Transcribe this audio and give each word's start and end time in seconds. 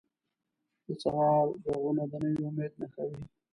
د 0.85 0.87
سهار 1.01 1.47
ږغونه 1.63 2.03
د 2.11 2.13
نوي 2.23 2.43
امید 2.49 2.73
نښه 2.81 3.03
وي. 3.09 3.21